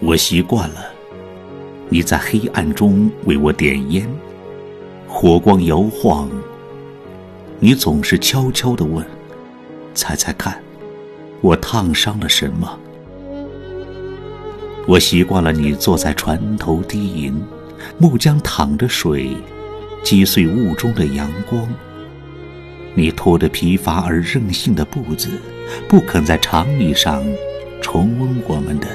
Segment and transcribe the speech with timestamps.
[0.00, 0.86] 我习惯了
[1.88, 4.08] 你在黑暗中为我点烟，
[5.06, 6.28] 火光摇晃，
[7.60, 9.04] 你总是悄悄地问
[9.94, 10.60] ：“猜猜看，
[11.40, 12.78] 我烫伤了什么？”
[14.86, 17.40] 我习惯了你坐在船头低吟，
[17.96, 19.30] 木浆淌着水，
[20.02, 21.66] 击碎雾中的阳光。
[22.94, 25.28] 你拖着疲乏而任性的步子，
[25.88, 27.24] 不肯在长椅上
[27.80, 28.88] 重温我们的。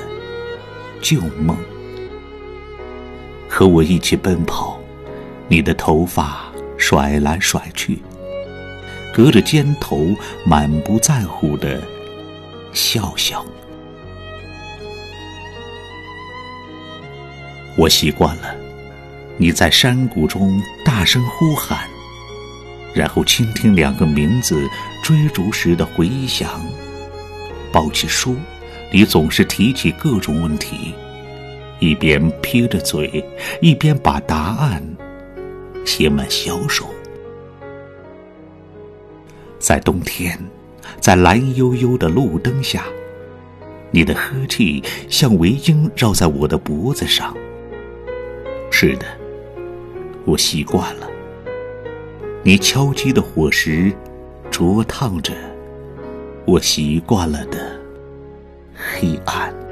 [1.09, 1.57] 旧梦，
[3.49, 4.79] 和我一起奔跑，
[5.47, 6.43] 你的头发
[6.77, 7.97] 甩来甩去，
[9.11, 11.81] 隔着肩头满不在乎的
[12.73, 13.43] 笑笑。
[17.75, 18.53] 我习惯了
[19.35, 21.89] 你在山谷中大声呼喊，
[22.93, 24.63] 然后倾听两个名字
[25.01, 26.61] 追逐时的回响。
[27.71, 28.35] 抱起书。
[28.91, 30.93] 你总是提起各种问题，
[31.79, 33.23] 一边撇着嘴，
[33.61, 34.83] 一边把答案
[35.85, 36.87] 写满小手。
[39.59, 40.39] 在冬天，
[40.99, 42.85] 在蓝幽幽的路灯下，
[43.91, 47.35] 你的呵气像围巾绕在我的脖子上。
[48.71, 49.05] 是的，
[50.25, 51.07] 我习惯了。
[52.41, 53.91] 你敲击的火石，
[54.49, 55.33] 灼烫着
[56.45, 57.78] 我习惯了的。
[58.99, 59.68] 黑暗。